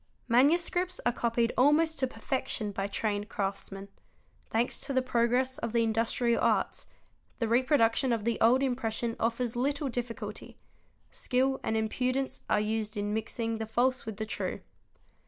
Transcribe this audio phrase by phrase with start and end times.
[0.27, 3.87] Manuscripts are copied almost to perfection by trained craftsmen;
[4.49, 6.87] thanks to the progress of the industrial arts,
[7.37, 10.57] the reproduction of the old impression offers little difficulty:
[11.11, 14.61] skill and impudence are used in mixing the false with the true.